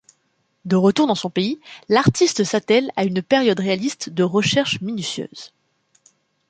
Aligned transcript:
De 0.65 0.75
retour 0.77 1.05
dans 1.05 1.13
son 1.13 1.29
pays, 1.29 1.59
l'artiste 1.87 2.43
s'attèle 2.43 2.91
à 2.95 3.03
une 3.03 3.21
période 3.21 3.59
réaliste 3.59 4.09
de 4.09 4.23
recherche 4.23 4.81
minutieuse. 4.81 5.53